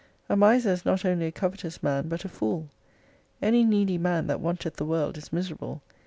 [0.29, 2.69] A miser is not only a covetous man but a fool.
[3.39, 5.83] Any needy man, that wanteth the world, is miserable.